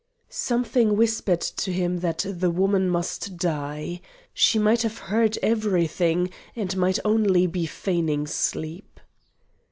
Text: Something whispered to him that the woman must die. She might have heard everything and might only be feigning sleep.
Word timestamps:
Something 0.29 0.97
whispered 0.97 1.41
to 1.41 1.71
him 1.71 1.99
that 1.99 2.25
the 2.27 2.49
woman 2.49 2.89
must 2.89 3.37
die. 3.37 4.01
She 4.33 4.57
might 4.57 4.81
have 4.81 4.97
heard 4.97 5.37
everything 5.43 6.31
and 6.55 6.75
might 6.75 6.97
only 7.05 7.45
be 7.45 7.67
feigning 7.67 8.25
sleep. 8.25 8.99